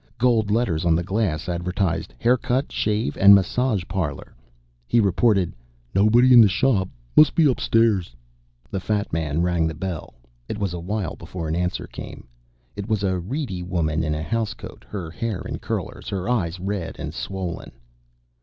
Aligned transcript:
Gold 0.17 0.49
letters 0.49 0.83
on 0.83 0.95
the 0.95 1.03
glass 1.03 1.47
advertised: 1.47 2.11
HAIRCUT 2.19 2.71
SHAVE 2.71 3.15
& 3.27 3.29
MASSAGE 3.35 3.87
PARLOR. 3.87 4.33
He 4.87 4.99
reported: 4.99 5.53
"Nobody 5.93 6.33
in 6.33 6.41
the 6.41 6.47
shop. 6.49 6.89
Must 7.15 7.35
be 7.35 7.45
upstairs." 7.47 8.15
The 8.71 8.79
fat 8.79 9.13
man 9.13 9.43
rang 9.43 9.67
the 9.67 9.75
bell. 9.75 10.15
It 10.49 10.57
was 10.57 10.73
a 10.73 10.79
while 10.79 11.15
before 11.15 11.47
an 11.47 11.55
answer 11.55 11.85
came. 11.85 12.25
It 12.75 12.87
was 12.87 13.03
a 13.03 13.19
reedy 13.19 13.61
woman 13.61 14.03
in 14.03 14.15
a 14.15 14.23
housecoat, 14.23 14.85
her 14.89 15.11
hair 15.11 15.43
in 15.47 15.59
curlers, 15.59 16.09
her 16.09 16.27
eyes 16.27 16.59
red 16.59 16.95
and 16.97 17.13
swollen. 17.13 17.71